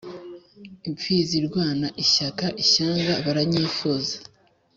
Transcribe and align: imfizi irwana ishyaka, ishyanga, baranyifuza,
imfizi 0.87 1.33
irwana 1.41 1.87
ishyaka, 2.03 2.45
ishyanga, 2.63 3.13
baranyifuza, 3.25 4.15